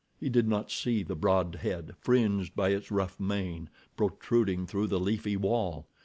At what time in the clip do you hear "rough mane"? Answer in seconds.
2.89-3.69